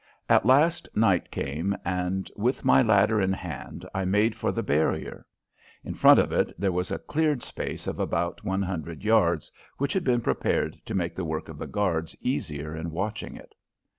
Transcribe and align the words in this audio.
At 0.27 0.47
last 0.47 0.89
night 0.95 1.29
came, 1.29 1.77
and 1.85 2.31
with 2.35 2.65
my 2.65 2.81
ladder 2.81 3.21
in 3.21 3.33
hand 3.33 3.87
I 3.93 4.03
made 4.03 4.35
for 4.35 4.51
the 4.51 4.63
barrier. 4.63 5.27
In 5.83 5.93
front 5.93 6.17
of 6.19 6.31
it 6.31 6.59
there 6.59 6.71
was 6.71 6.89
a 6.89 6.97
cleared 6.97 7.43
space 7.43 7.85
of 7.85 7.99
about 7.99 8.43
one 8.43 8.63
hundred 8.63 9.03
yards, 9.03 9.51
which 9.77 9.93
had 9.93 10.03
been 10.03 10.21
prepared 10.21 10.81
to 10.87 10.95
make 10.95 11.15
the 11.15 11.23
work 11.23 11.49
of 11.49 11.59
the 11.59 11.67
guards 11.67 12.15
easier 12.19 12.75
in 12.75 12.89
watching 12.89 13.35
it. 13.35 13.53